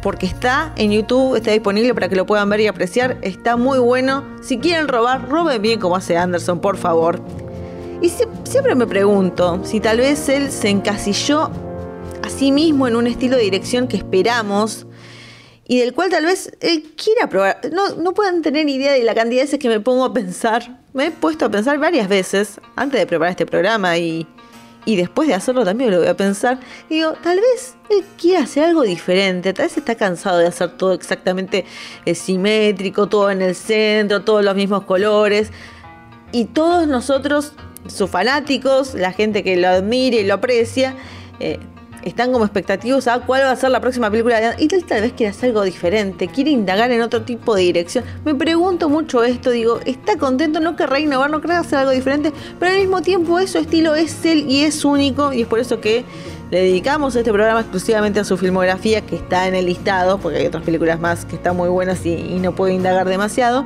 porque 0.02 0.26
está 0.26 0.74
en 0.76 0.92
YouTube, 0.92 1.36
está 1.36 1.52
disponible 1.52 1.94
para 1.94 2.10
que 2.10 2.16
lo 2.16 2.26
puedan 2.26 2.50
ver 2.50 2.62
y 2.62 2.68
apreciar. 2.68 3.18
Está 3.22 3.58
muy 3.58 3.80
bueno. 3.80 4.24
Si 4.42 4.58
quieren 4.58 4.88
robar, 4.88 5.28
roben 5.30 5.62
bien 5.62 5.80
como 5.80 5.96
hace 5.96 6.18
Anderson, 6.18 6.60
por 6.60 6.78
favor. 6.78 7.22
Y 8.02 8.12
siempre 8.44 8.76
me 8.76 8.86
pregunto 8.86 9.62
si 9.64 9.80
tal 9.80 9.98
vez 9.98 10.30
él 10.30 10.52
se 10.52 10.70
encasilló 10.70 11.50
a 12.22 12.30
sí 12.30 12.52
mismo 12.52 12.88
en 12.88 12.96
un 12.96 13.08
estilo 13.08 13.38
de 13.38 13.44
dirección 13.44 13.88
que 13.88 13.98
esperamos 13.98 14.86
y 15.68 15.80
del 15.80 15.94
cual 15.94 16.10
tal 16.10 16.26
vez 16.26 16.52
él 16.62 16.94
quiera 16.96 17.28
probar. 17.28 17.60
No, 17.74 17.96
no 17.96 18.14
puedan 18.14 18.42
tener 18.42 18.70
idea 18.70 18.94
de 18.94 19.04
la 19.04 19.14
cantidad 19.14 19.42
de 19.42 19.46
veces 19.46 19.60
que 19.60 19.68
me 19.68 19.82
pongo 19.82 20.06
a 20.06 20.14
pensar. 20.14 20.80
Me 20.94 21.08
he 21.08 21.12
puesto 21.12 21.46
a 21.46 21.50
pensar 21.50 21.78
varias 21.78 22.08
veces 22.08 22.62
antes 22.76 23.00
de 23.00 23.06
preparar 23.06 23.32
este 23.32 23.46
programa 23.46 23.98
y, 23.98 24.26
y 24.86 24.96
después 24.96 25.28
de 25.28 25.34
hacerlo 25.34 25.66
también 25.66 25.92
lo 25.92 26.00
voy 26.00 26.08
a 26.08 26.16
pensar. 26.16 26.60
Y 26.90 26.96
digo, 26.96 27.14
tal 27.22 27.42
vez 27.42 27.76
él 27.90 28.06
quiera 28.18 28.44
hacer 28.44 28.64
algo 28.64 28.84
diferente. 28.84 29.52
Tal 29.54 29.66
vez 29.66 29.78
está 29.78 29.96
cansado 29.96 30.38
de 30.38 30.48
hacer 30.48 30.78
todo 30.78 30.94
exactamente 30.94 31.66
eh, 32.06 32.16
simétrico, 32.16 33.08
todo 33.08 33.30
en 33.30 33.42
el 33.42 33.54
centro, 33.54 34.24
todos 34.24 34.46
los 34.46 34.56
mismos 34.56 34.86
colores. 34.86 35.52
Y 36.32 36.46
todos 36.46 36.88
nosotros, 36.88 37.52
sus 37.88 38.10
fanáticos, 38.10 38.94
la 38.94 39.12
gente 39.12 39.44
que 39.44 39.58
lo 39.58 39.68
admire 39.68 40.22
y 40.22 40.24
lo 40.24 40.36
aprecia, 40.36 40.96
eh, 41.42 41.60
están 42.08 42.32
como 42.32 42.46
expectativos 42.46 43.08
a 43.08 43.20
cuál 43.20 43.44
va 43.44 43.52
a 43.52 43.56
ser 43.56 43.72
la 43.72 43.82
próxima 43.82 44.10
película 44.10 44.40
de 44.40 44.64
y 44.64 44.68
tal, 44.68 44.84
tal 44.86 45.02
vez 45.02 45.14
quiere 45.14 45.32
hacer 45.32 45.50
algo 45.50 45.64
diferente, 45.64 46.28
quiere 46.28 46.52
indagar 46.52 46.92
en 46.92 47.02
otro 47.02 47.24
tipo 47.24 47.56
de 47.56 47.64
dirección. 47.64 48.04
Me 48.26 48.34
pregunto 48.36 48.90
mucho 48.90 49.24
esto, 49.24 49.52
digo, 49.52 49.80
está 49.86 50.18
contento, 50.18 50.60
no 50.60 50.76
querrá 50.76 51.00
innovar, 51.00 51.30
no 51.30 51.42
querrá 51.42 51.60
hacer 51.60 51.80
algo 51.80 51.92
diferente, 51.92 52.32
pero 52.60 52.72
al 52.72 52.80
mismo 52.80 53.02
tiempo 53.02 53.40
eso 53.40 53.60
estilo 53.60 53.96
es 53.96 54.26
él 54.26 54.50
y 54.50 54.64
es 54.64 54.86
único 54.86 55.34
y 55.34 55.42
es 55.42 55.48
por 55.48 55.60
eso 55.60 55.82
que 55.82 56.06
le 56.50 56.62
dedicamos 56.62 57.16
este 57.16 57.34
programa 57.34 57.60
exclusivamente 57.60 58.22
a 58.22 58.24
su 58.24 58.38
filmografía 58.38 59.02
que 59.02 59.18
está 59.18 59.48
en 59.48 59.56
el 59.56 59.66
listado, 59.66 60.18
porque 60.18 60.38
hay 60.38 60.46
otras 60.46 60.64
películas 60.64 61.00
más 61.00 61.26
que 61.26 61.36
están 61.36 61.58
muy 61.58 61.70
buenas 61.70 62.06
y 62.06 62.40
no 62.40 62.56
puedo 62.56 62.74
indagar 62.74 63.08
demasiado. 63.08 63.66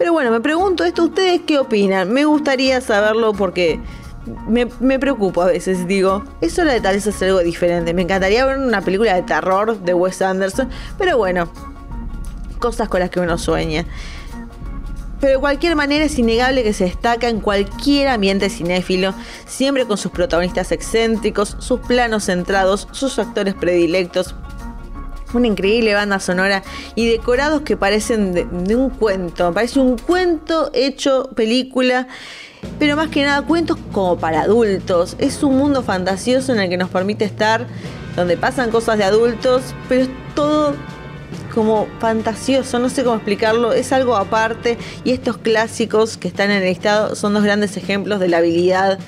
Pero 0.00 0.14
bueno, 0.14 0.30
me 0.30 0.40
pregunto 0.40 0.82
esto, 0.84 1.04
¿ustedes 1.04 1.42
qué 1.46 1.58
opinan? 1.58 2.10
Me 2.10 2.24
gustaría 2.24 2.80
saberlo 2.80 3.34
porque 3.34 3.78
me, 4.26 4.98
preocupo 4.98 5.42
a 5.42 5.46
veces, 5.46 5.86
digo, 5.86 6.24
es 6.40 6.58
hora 6.58 6.72
de 6.72 6.80
tal 6.80 6.94
vez 6.94 7.06
hacer 7.06 7.28
algo 7.28 7.40
diferente. 7.40 7.94
Me 7.94 8.02
encantaría 8.02 8.44
ver 8.44 8.58
una 8.58 8.82
película 8.82 9.14
de 9.14 9.22
terror 9.22 9.78
de 9.78 9.94
Wes 9.94 10.20
Anderson, 10.20 10.68
pero 10.98 11.16
bueno, 11.16 11.50
cosas 12.58 12.88
con 12.88 13.00
las 13.00 13.10
que 13.10 13.20
uno 13.20 13.38
sueña. 13.38 13.86
Pero 15.20 15.34
de 15.34 15.38
cualquier 15.38 15.76
manera 15.76 16.04
es 16.04 16.18
innegable 16.18 16.62
que 16.62 16.72
se 16.72 16.84
destaca 16.84 17.28
en 17.28 17.40
cualquier 17.40 18.08
ambiente 18.08 18.48
cinéfilo, 18.48 19.14
siempre 19.46 19.86
con 19.86 19.98
sus 19.98 20.12
protagonistas 20.12 20.72
excéntricos, 20.72 21.56
sus 21.58 21.80
planos 21.80 22.24
centrados, 22.24 22.88
sus 22.92 23.18
actores 23.18 23.54
predilectos, 23.54 24.34
una 25.34 25.46
increíble 25.46 25.94
banda 25.94 26.20
sonora 26.20 26.62
y 26.94 27.08
decorados 27.08 27.62
que 27.62 27.76
parecen 27.76 28.32
de, 28.32 28.46
de, 28.46 28.76
un 28.76 28.90
cuento, 28.90 29.52
parece 29.52 29.78
un 29.78 29.98
cuento 29.98 30.70
hecho 30.72 31.30
película, 31.36 32.08
pero 32.78 32.96
más 32.96 33.08
que 33.08 33.24
nada 33.24 33.42
cuentos 33.42 33.78
como 33.92 34.18
para 34.18 34.42
adultos. 34.42 35.16
Es 35.18 35.42
un 35.42 35.56
mundo 35.56 35.82
fantasioso 35.82 36.52
en 36.52 36.60
el 36.60 36.68
que 36.68 36.76
nos 36.76 36.90
permite 36.90 37.24
estar, 37.24 37.66
donde 38.16 38.36
pasan 38.36 38.70
cosas 38.70 38.98
de 38.98 39.04
adultos, 39.04 39.74
pero 39.88 40.02
es 40.02 40.08
todo 40.34 40.74
como 41.54 41.88
fantasioso, 41.98 42.78
no 42.78 42.88
sé 42.88 43.02
cómo 43.02 43.16
explicarlo, 43.16 43.72
es 43.72 43.92
algo 43.92 44.16
aparte 44.16 44.78
y 45.04 45.12
estos 45.12 45.38
clásicos 45.38 46.16
que 46.16 46.28
están 46.28 46.50
en 46.50 46.58
el 46.58 46.68
listado 46.68 47.14
son 47.16 47.34
dos 47.34 47.42
grandes 47.42 47.76
ejemplos 47.76 48.20
de 48.20 48.28
la 48.28 48.38
habilidad 48.38 48.98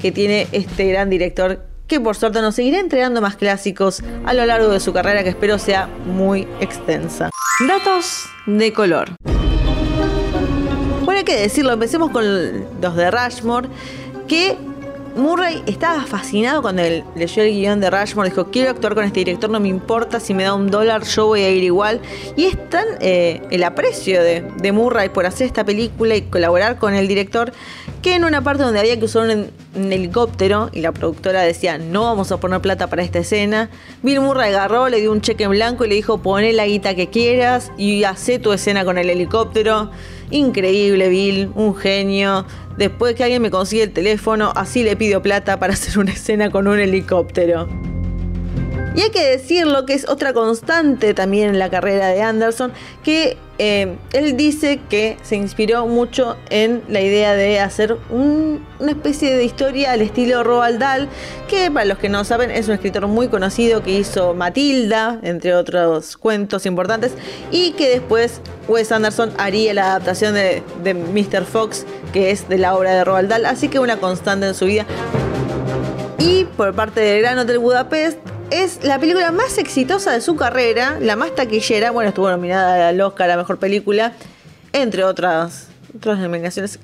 que 0.00 0.10
tiene 0.10 0.48
este 0.52 0.86
gran 0.88 1.10
director 1.10 1.64
que 1.86 2.00
por 2.00 2.16
suerte 2.16 2.40
nos 2.40 2.54
seguirá 2.54 2.80
entregando 2.80 3.20
más 3.20 3.36
clásicos 3.36 4.02
a 4.24 4.32
lo 4.32 4.46
largo 4.46 4.68
de 4.68 4.80
su 4.80 4.92
carrera 4.92 5.22
que 5.22 5.28
espero 5.28 5.58
sea 5.58 5.88
muy 6.06 6.48
extensa. 6.60 7.28
Datos 7.68 8.24
de 8.46 8.72
color. 8.72 9.10
Que 11.24 11.36
decirlo, 11.36 11.72
empecemos 11.72 12.10
con 12.10 12.24
los 12.80 12.96
de 12.96 13.10
Rushmore, 13.10 13.68
que 14.26 14.56
Murray 15.14 15.62
estaba 15.66 16.02
fascinado 16.04 16.62
cuando 16.62 16.82
leyó 17.14 17.42
el 17.42 17.52
guion 17.52 17.80
de 17.80 17.90
Rushmore. 17.90 18.30
Dijo: 18.30 18.46
Quiero 18.50 18.70
actuar 18.70 18.94
con 18.94 19.04
este 19.04 19.20
director, 19.20 19.50
no 19.50 19.60
me 19.60 19.68
importa 19.68 20.20
si 20.20 20.32
me 20.32 20.44
da 20.44 20.54
un 20.54 20.70
dólar, 20.70 21.04
yo 21.04 21.26
voy 21.26 21.42
a 21.42 21.50
ir 21.50 21.62
igual. 21.62 22.00
Y 22.36 22.46
es 22.46 22.70
tan 22.70 22.86
eh, 23.00 23.42
el 23.50 23.62
aprecio 23.64 24.22
de, 24.22 24.42
de, 24.58 24.72
Murray 24.72 25.10
por 25.10 25.26
hacer 25.26 25.46
esta 25.46 25.64
película 25.64 26.16
y 26.16 26.22
colaborar 26.22 26.78
con 26.78 26.94
el 26.94 27.08
director 27.08 27.52
que 28.00 28.14
en 28.14 28.24
una 28.24 28.42
parte 28.42 28.62
donde 28.62 28.80
había 28.80 28.98
que 28.98 29.04
usar 29.04 29.28
un, 29.28 29.50
un, 29.74 29.92
helicóptero 29.92 30.70
y 30.72 30.80
la 30.80 30.92
productora 30.92 31.42
decía: 31.42 31.76
No 31.76 32.04
vamos 32.04 32.32
a 32.32 32.40
poner 32.40 32.60
plata 32.60 32.86
para 32.86 33.02
esta 33.02 33.18
escena, 33.18 33.68
Bill 34.02 34.20
Murray 34.20 34.50
agarró, 34.50 34.88
le 34.88 35.00
dio 35.00 35.12
un 35.12 35.20
cheque 35.20 35.44
en 35.44 35.50
blanco 35.50 35.84
y 35.84 35.88
le 35.88 35.94
dijo: 35.94 36.22
Poné 36.22 36.52
la 36.52 36.66
guita 36.66 36.94
que 36.94 37.10
quieras 37.10 37.70
y 37.76 38.04
hacé 38.04 38.38
tu 38.38 38.52
escena 38.52 38.84
con 38.84 38.96
el 38.96 39.10
helicóptero. 39.10 39.90
Increíble, 40.30 41.10
Bill, 41.10 41.50
un 41.54 41.76
genio. 41.76 42.46
Después 42.76 43.14
que 43.14 43.24
alguien 43.24 43.42
me 43.42 43.50
consigue 43.50 43.82
el 43.82 43.92
teléfono, 43.92 44.52
así 44.56 44.82
le 44.82 44.96
pido 44.96 45.22
plata 45.22 45.58
para 45.58 45.72
hacer 45.74 45.98
una 45.98 46.12
escena 46.12 46.50
con 46.50 46.68
un 46.68 46.78
helicóptero. 46.78 47.68
Y 48.94 49.00
hay 49.00 49.10
que 49.10 49.24
decirlo 49.24 49.86
que 49.86 49.94
es 49.94 50.08
otra 50.08 50.34
constante 50.34 51.14
también 51.14 51.48
en 51.48 51.58
la 51.58 51.70
carrera 51.70 52.08
de 52.08 52.20
Anderson, 52.20 52.72
que 53.02 53.38
eh, 53.64 53.96
él 54.12 54.36
dice 54.36 54.80
que 54.90 55.16
se 55.22 55.36
inspiró 55.36 55.86
mucho 55.86 56.36
en 56.50 56.82
la 56.88 57.00
idea 57.00 57.32
de 57.34 57.60
hacer 57.60 57.96
un, 58.10 58.66
una 58.80 58.90
especie 58.90 59.36
de 59.36 59.44
historia 59.44 59.92
al 59.92 60.00
estilo 60.00 60.42
Roald 60.42 60.80
Dahl, 60.80 61.08
que 61.48 61.70
para 61.70 61.84
los 61.84 61.98
que 61.98 62.08
no 62.08 62.24
saben 62.24 62.50
es 62.50 62.66
un 62.66 62.74
escritor 62.74 63.06
muy 63.06 63.28
conocido 63.28 63.80
que 63.84 63.92
hizo 63.92 64.34
Matilda, 64.34 65.20
entre 65.22 65.54
otros 65.54 66.16
cuentos 66.16 66.66
importantes, 66.66 67.12
y 67.52 67.70
que 67.74 67.88
después 67.88 68.40
Wes 68.66 68.90
Anderson 68.90 69.30
haría 69.38 69.72
la 69.74 69.90
adaptación 69.90 70.34
de, 70.34 70.64
de 70.82 70.94
Mr. 70.94 71.44
Fox, 71.44 71.86
que 72.12 72.32
es 72.32 72.48
de 72.48 72.58
la 72.58 72.74
obra 72.74 72.92
de 72.96 73.04
Roald 73.04 73.28
Dahl, 73.28 73.46
así 73.46 73.68
que 73.68 73.78
una 73.78 73.98
constante 73.98 74.48
en 74.48 74.54
su 74.56 74.64
vida. 74.66 74.86
Y 76.18 76.46
por 76.56 76.74
parte 76.74 77.00
del 77.00 77.22
Gran 77.22 77.38
Hotel 77.38 77.60
Budapest, 77.60 78.18
es 78.52 78.84
la 78.84 78.98
película 78.98 79.32
más 79.32 79.56
exitosa 79.56 80.12
de 80.12 80.20
su 80.20 80.36
carrera, 80.36 80.98
la 81.00 81.16
más 81.16 81.34
taquillera. 81.34 81.90
Bueno, 81.90 82.10
estuvo 82.10 82.30
nominada 82.30 82.88
al 82.88 83.00
Oscar 83.00 83.30
a 83.30 83.36
Mejor 83.36 83.58
Película, 83.58 84.12
entre 84.72 85.04
otras, 85.04 85.68
otras 85.96 86.18
nominaciones. 86.18 86.78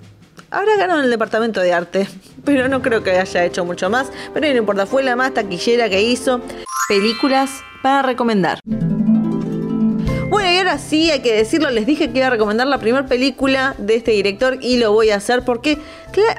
Ahora 0.50 0.76
ganó 0.78 0.98
en 0.98 1.04
el 1.04 1.10
departamento 1.10 1.60
de 1.60 1.75
arte, 1.75 2.08
pero 2.44 2.68
no 2.68 2.80
creo 2.80 3.02
que 3.02 3.10
haya 3.10 3.44
hecho 3.44 3.64
mucho 3.64 3.90
más. 3.90 4.10
Pero 4.32 4.48
no 4.48 4.56
importa, 4.56 4.87
fue 4.87 5.02
la 5.02 5.14
más 5.14 5.34
taquillera 5.34 5.90
que 5.90 6.00
hizo. 6.00 6.40
Películas 6.88 7.50
para 7.82 8.02
recomendar. 8.02 8.60
Bueno, 10.68 10.76
y 10.76 10.80
ahora 10.80 10.90
sí, 10.90 11.10
hay 11.10 11.20
que 11.20 11.34
decirlo, 11.34 11.70
les 11.70 11.87
dije 11.87 12.10
que 12.10 12.18
iba 12.18 12.26
a 12.26 12.30
recomendar 12.30 12.66
la 12.66 12.76
primera 12.76 13.06
película 13.06 13.75
de 13.78 13.94
este 13.94 14.10
director 14.10 14.58
y 14.60 14.76
lo 14.76 14.92
voy 14.92 15.08
a 15.08 15.16
hacer 15.16 15.42
porque 15.42 15.78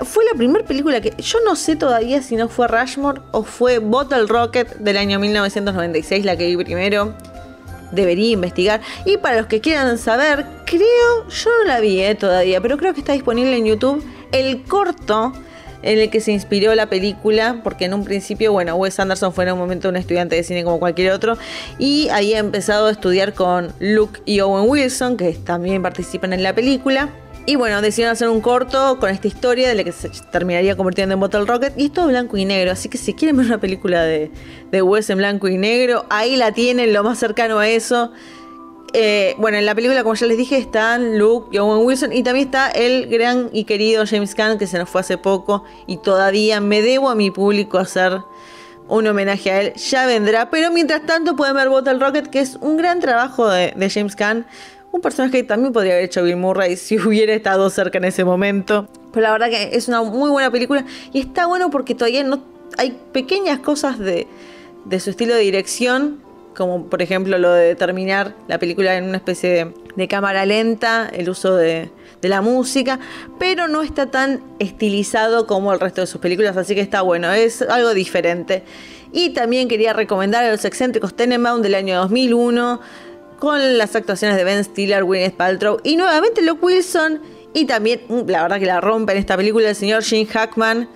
fue 0.06 0.24
la 0.24 0.38
primera 0.38 0.64
película 0.64 1.02
que 1.02 1.16
yo 1.20 1.40
no 1.46 1.56
sé 1.56 1.76
todavía 1.76 2.22
si 2.22 2.36
no 2.36 2.48
fue 2.48 2.68
Rushmore 2.68 3.22
o 3.32 3.42
fue 3.42 3.80
Bottle 3.80 4.28
Rocket 4.28 4.76
del 4.76 4.98
año 4.98 5.18
1996, 5.20 6.26
la 6.26 6.38
que 6.38 6.46
vi 6.46 6.64
primero. 6.64 7.16
Debería 7.92 8.34
investigar. 8.34 8.82
Y 9.04 9.18
para 9.18 9.38
los 9.38 9.48
que 9.48 9.62
quieran 9.62 9.98
saber, 9.98 10.46
creo, 10.66 11.28
yo 11.28 11.50
no 11.60 11.64
la 11.66 11.80
vi 11.80 12.00
eh, 12.00 12.14
todavía, 12.14 12.62
pero 12.62 12.78
creo 12.78 12.94
que 12.94 13.00
está 13.00 13.14
disponible 13.14 13.58
en 13.58 13.66
YouTube 13.66 14.04
el 14.32 14.62
corto 14.62 15.34
en 15.82 16.00
el 16.00 16.10
que 16.10 16.22
se 16.22 16.32
inspiró 16.32 16.76
la 16.76 16.88
película, 16.88 17.62
porque 17.64 17.86
en 17.86 17.94
un 17.94 18.04
principio, 18.04 18.52
bueno, 18.52 18.76
Wes 18.76 19.00
Anderson 19.00 19.34
fue 19.34 19.46
en 19.46 19.54
un 19.54 19.60
momento 19.60 19.90
un 19.90 19.96
estudiante 19.96 20.36
de 20.36 20.44
cine 20.44 20.64
como 20.64 20.80
cualquier 20.80 21.12
otro, 21.12 21.38
y 21.78 22.10
ahí 22.10 22.34
ha 22.34 22.40
empezado 22.40 22.88
a 22.88 22.92
estudiar 22.92 23.34
con 23.34 23.74
Luke 23.80 24.22
y 24.26 24.40
Owen 24.40 24.70
Wilson, 24.70 25.18
que 25.18 25.34
también 25.34 25.82
participan 25.82 26.34
en 26.34 26.44
la 26.44 26.54
película. 26.54 27.10
Y 27.46 27.56
bueno, 27.56 27.82
decidieron 27.82 28.12
hacer 28.12 28.30
un 28.30 28.42
corto 28.42 29.00
con 29.00 29.10
esta 29.10 29.28
historia 29.28 29.70
de 29.70 29.74
la 29.74 29.84
que 29.84 29.92
se 29.92 30.10
terminaría 30.32 30.76
convirtiendo 30.76 31.14
en 31.14 31.20
Bottle 31.20 31.46
Rocket. 31.46 31.74
Y 31.78 31.86
es 31.86 31.94
todo 31.94 32.08
blanco 32.08 32.38
y 32.38 32.46
negro. 32.46 32.72
Así 32.72 32.90
que 32.90 33.00
si 33.00 33.16
quieren 33.16 33.38
ver 33.38 33.48
una 33.48 33.58
película 33.58 34.04
de, 34.04 34.30
de 34.70 34.82
Wes 34.84 35.10
en 35.10 35.18
blanco 35.18 35.48
y 35.48 35.58
negro, 35.58 36.06
ahí 36.12 36.36
la 36.36 36.52
tienen, 36.52 36.94
lo 36.94 37.04
más 37.04 37.18
cercano 37.18 37.58
a 37.58 37.68
eso. 37.68 38.12
Eh, 38.94 39.36
bueno, 39.38 39.58
en 39.58 39.66
la 39.66 39.76
película, 39.76 40.04
como 40.04 40.16
ya 40.16 40.26
les 40.26 40.38
dije, 40.38 40.58
están 40.58 41.20
Luke 41.20 41.50
y 41.52 41.60
Owen 41.60 41.86
Wilson. 41.86 42.14
Y 42.14 42.24
también 42.24 42.48
está 42.48 42.70
el 42.72 43.08
gran 43.08 43.50
y 43.54 43.66
querido 43.66 44.06
James 44.06 44.34
Caan, 44.36 44.58
que 44.58 44.68
se 44.68 44.78
nos 44.78 44.90
fue 44.90 45.02
hace 45.02 45.18
poco. 45.18 45.64
Y 45.86 45.98
todavía 45.98 46.60
me 46.60 46.82
debo 46.82 47.10
a 47.10 47.16
mi 47.16 47.32
público 47.32 47.78
hacer 47.78 48.20
un 48.88 49.08
homenaje 49.08 49.52
a 49.52 49.62
él. 49.62 49.74
Ya 49.74 50.06
vendrá. 50.06 50.50
Pero 50.50 50.72
mientras 50.72 51.06
tanto 51.06 51.36
pueden 51.36 51.56
ver 51.56 51.70
Bottle 51.70 52.00
Rocket, 52.00 52.28
que 52.28 52.40
es 52.40 52.56
un 52.62 52.78
gran 52.78 53.00
trabajo 53.00 53.48
de, 53.48 53.74
James 53.94 54.16
Caan. 54.16 54.46
Un 54.92 55.02
personaje 55.02 55.34
que 55.34 55.44
también 55.44 55.72
podría 55.72 55.94
haber 55.94 56.06
hecho 56.06 56.24
Bill 56.24 56.38
Murray 56.38 56.76
si 56.76 56.98
hubiera 57.06 57.34
estado 57.34 57.70
cerca 57.70 58.00
en 58.00 58.06
ese 58.06 58.26
momento. 58.26 58.88
Pero 59.12 59.24
la 59.24 59.32
verdad 59.32 59.50
que 59.50 59.70
es 59.74 59.88
una 59.88 60.02
muy 60.02 60.32
buena 60.32 60.50
película. 60.50 60.84
Y 61.14 61.20
está 61.20 61.46
bueno 61.46 61.70
porque 61.70 61.94
todavía 61.94 62.24
no 62.24 62.42
hay 62.78 62.98
pequeñas 63.12 63.60
cosas 63.60 64.00
de 64.00 64.28
su 65.00 65.12
estilo 65.12 65.36
de 65.36 65.42
dirección 65.42 66.29
como 66.56 66.86
por 66.88 67.02
ejemplo 67.02 67.38
lo 67.38 67.52
de 67.52 67.76
terminar 67.76 68.36
la 68.48 68.60
película 68.60 68.96
en 68.98 69.06
una 69.06 69.18
especie 69.18 69.74
de, 69.96 70.08
cámara 70.08 70.46
lenta, 70.46 71.10
el 71.12 71.30
uso 71.30 71.56
de, 71.56 71.92
la 72.22 72.42
música, 72.42 73.00
pero 73.40 73.70
no 73.70 73.82
está 73.82 74.08
tan 74.08 74.42
estilizado 74.60 75.48
como 75.48 75.72
el 75.72 75.80
resto 75.80 76.02
de 76.02 76.08
sus 76.08 76.20
películas, 76.20 76.58
así 76.58 76.76
que 76.76 76.82
está 76.82 77.02
bueno, 77.02 77.32
es 77.32 77.62
algo 77.62 77.94
diferente. 77.94 78.64
Y 79.14 79.30
también 79.30 79.70
quería 79.70 79.94
recomendar 79.94 80.44
a 80.44 80.52
los 80.52 80.66
excéntricos 80.66 81.16
Tenenbaum 81.16 81.62
del 81.62 81.76
año 81.76 81.98
2001, 81.98 82.82
con 83.40 83.78
las 83.78 83.96
actuaciones 83.96 84.36
de 84.36 84.44
Ben 84.44 84.62
Stiller, 84.66 85.06
Gwyneth 85.06 85.36
Paltrow 85.36 85.80
y 85.82 85.96
nuevamente 85.96 86.42
Luke 86.42 86.66
Wilson, 86.66 87.22
y 87.54 87.66
también, 87.66 88.02
la 88.28 88.44
verdad 88.44 88.60
que 88.60 88.66
la 88.66 88.82
rompe 88.82 89.14
en 89.14 89.18
esta 89.18 89.36
película 89.36 89.70
el 89.70 89.76
señor 89.76 90.04
Gene 90.04 90.26
Hackman. 90.26 90.90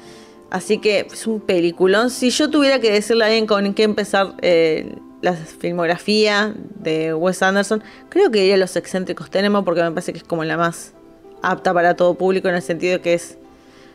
Así 0.51 0.77
que 0.77 1.07
es 1.11 1.25
un 1.25 1.39
peliculón. 1.39 2.11
Si 2.11 2.29
yo 2.29 2.49
tuviera 2.49 2.79
que 2.79 2.91
decirle 2.91 3.23
a 3.23 3.27
alguien 3.27 3.47
con 3.47 3.73
qué 3.73 3.83
empezar 3.83 4.35
eh, 4.41 4.95
la 5.23 5.33
filmografía 5.33 6.53
de 6.75 7.13
Wes 7.13 7.41
Anderson, 7.41 7.81
creo 8.09 8.29
que 8.29 8.41
diría 8.41 8.57
Los 8.57 8.75
excéntricos 8.75 9.31
Tenemos 9.31 9.63
porque 9.63 9.81
me 9.81 9.89
parece 9.89 10.11
que 10.11 10.19
es 10.19 10.23
como 10.23 10.43
la 10.43 10.57
más 10.57 10.93
apta 11.41 11.73
para 11.73 11.95
todo 11.95 12.13
público 12.15 12.49
en 12.49 12.55
el 12.55 12.61
sentido 12.61 13.01
que 13.01 13.13
es 13.13 13.37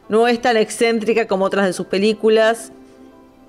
no 0.08 0.26
es 0.26 0.40
tan 0.40 0.56
excéntrica 0.56 1.26
como 1.28 1.44
otras 1.44 1.66
de 1.66 1.74
sus 1.74 1.86
películas. 1.86 2.72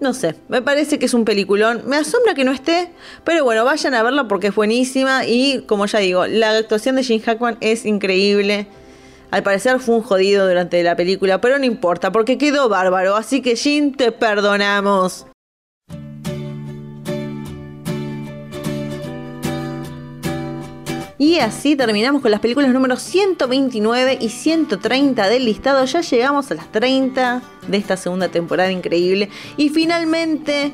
No 0.02 0.14
sé, 0.14 0.36
me 0.50 0.62
parece 0.62 1.00
que 1.00 1.06
es 1.06 1.14
un 1.14 1.24
peliculón. 1.24 1.84
Me 1.86 1.96
asombra 1.96 2.34
que 2.34 2.44
no 2.44 2.52
esté, 2.52 2.92
pero 3.24 3.46
bueno, 3.46 3.64
vayan 3.64 3.94
a 3.94 4.04
verla 4.04 4.28
porque 4.28 4.48
es 4.48 4.56
buenísima 4.56 5.26
y 5.26 5.64
como 5.66 5.86
ya 5.86 6.00
digo, 6.00 6.28
la 6.28 6.58
actuación 6.58 6.98
de 6.98 7.04
Gene 7.04 7.22
Hackman 7.22 7.58
es 7.62 7.86
increíble. 7.86 8.68
Al 9.32 9.42
parecer 9.42 9.80
fue 9.80 9.96
un 9.96 10.02
jodido 10.02 10.46
durante 10.46 10.84
la 10.84 10.98
película, 10.98 11.40
pero 11.40 11.58
no 11.60 11.66
importa 11.66 12.12
porque 12.12 12.38
quedó 12.38 12.68
bárbaro, 12.68 13.16
así 13.16 13.42
que 13.42 13.56
Gene 13.56 13.94
te 13.96 14.12
perdonamos. 14.12 15.29
Y 21.20 21.40
así 21.40 21.76
terminamos 21.76 22.22
con 22.22 22.32
las 22.32 22.40
películas 22.40 22.72
números 22.72 23.02
129 23.02 24.20
y 24.22 24.30
130 24.30 25.28
del 25.28 25.44
listado. 25.44 25.84
Ya 25.84 26.00
llegamos 26.00 26.50
a 26.50 26.54
las 26.54 26.72
30 26.72 27.42
de 27.68 27.78
esta 27.78 27.98
segunda 27.98 28.30
temporada 28.30 28.72
increíble. 28.72 29.30
Y 29.58 29.68
finalmente 29.68 30.72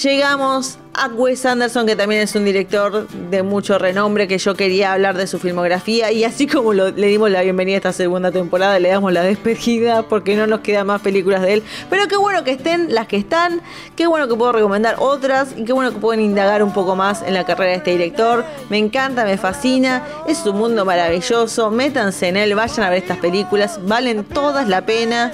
llegamos 0.00 0.78
a 0.96 1.08
Wes 1.08 1.44
Anderson, 1.44 1.86
que 1.86 1.94
también 1.94 2.22
es 2.22 2.34
un 2.34 2.44
director 2.44 3.06
de 3.08 3.42
mucho 3.42 3.78
renombre, 3.78 4.26
que 4.26 4.38
yo 4.38 4.54
quería 4.54 4.94
hablar 4.94 5.16
de 5.16 5.26
su 5.26 5.38
filmografía. 5.38 6.10
Y 6.10 6.24
así 6.24 6.46
como 6.46 6.72
le 6.72 7.06
dimos 7.06 7.30
la 7.30 7.42
bienvenida 7.42 7.76
a 7.76 7.78
esta 7.78 7.92
segunda 7.92 8.32
temporada, 8.32 8.78
le 8.78 8.88
damos 8.88 9.12
la 9.12 9.22
despedida 9.22 10.02
porque 10.02 10.36
no 10.36 10.46
nos 10.46 10.60
quedan 10.60 10.86
más 10.86 11.02
películas 11.02 11.42
de 11.42 11.54
él. 11.54 11.62
Pero 11.90 12.08
qué 12.08 12.16
bueno 12.16 12.44
que 12.44 12.52
estén 12.52 12.94
las 12.94 13.06
que 13.06 13.18
están, 13.18 13.60
qué 13.94 14.06
bueno 14.06 14.26
que 14.26 14.34
puedo 14.34 14.52
recomendar 14.52 14.96
otras 14.98 15.54
y 15.56 15.64
qué 15.64 15.72
bueno 15.74 15.92
que 15.92 15.98
pueden 15.98 16.22
indagar 16.22 16.62
un 16.62 16.72
poco 16.72 16.96
más 16.96 17.22
en 17.22 17.34
la 17.34 17.44
carrera 17.44 17.72
de 17.72 17.76
este 17.76 17.90
director. 17.90 18.44
Me 18.70 18.78
encanta, 18.78 19.24
me 19.24 19.36
fascina, 19.36 20.02
es 20.26 20.46
un 20.46 20.56
mundo 20.56 20.84
maravilloso. 20.86 21.70
Métanse 21.70 22.28
en 22.28 22.38
él, 22.38 22.54
vayan 22.54 22.86
a 22.86 22.90
ver 22.90 23.02
estas 23.02 23.18
películas, 23.18 23.80
valen 23.86 24.24
todas 24.24 24.66
la 24.66 24.86
pena. 24.86 25.32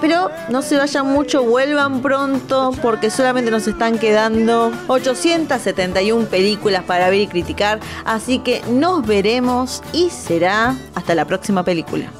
Pero 0.00 0.30
no 0.50 0.62
se 0.62 0.76
vayan 0.76 1.06
mucho, 1.06 1.42
vuelvan 1.42 2.02
pronto 2.02 2.72
porque 2.82 3.10
solamente 3.10 3.50
nos 3.50 3.66
están 3.66 3.98
quedando 3.98 4.72
871 4.88 6.26
películas 6.26 6.84
para 6.84 7.08
ver 7.10 7.20
y 7.20 7.26
criticar. 7.26 7.80
Así 8.04 8.38
que 8.40 8.62
nos 8.70 9.06
veremos 9.06 9.82
y 9.92 10.10
será 10.10 10.76
hasta 10.94 11.14
la 11.14 11.24
próxima 11.24 11.64
película. 11.64 12.10